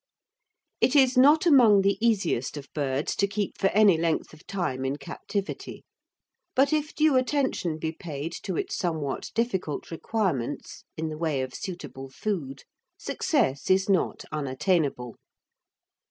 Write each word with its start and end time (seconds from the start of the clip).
It 0.79 0.95
is 0.95 1.15
not 1.15 1.45
among 1.45 1.81
the 1.83 2.03
easiest 2.03 2.57
of 2.57 2.73
birds 2.73 3.15
to 3.17 3.27
keep 3.27 3.59
for 3.59 3.67
any 3.67 3.99
length 3.99 4.33
of 4.33 4.47
time 4.47 4.83
in 4.83 4.95
captivity, 4.97 5.83
but 6.55 6.73
if 6.73 6.95
due 6.95 7.15
attention 7.17 7.77
be 7.77 7.91
paid 7.91 8.31
to 8.41 8.57
its 8.57 8.75
somewhat 8.75 9.29
difficult 9.35 9.91
requirements 9.91 10.85
in 10.97 11.09
the 11.09 11.19
way 11.19 11.41
of 11.41 11.53
suitable 11.53 12.09
food, 12.09 12.63
success 12.97 13.69
is 13.69 13.87
not 13.89 14.25
unattainable. 14.31 15.17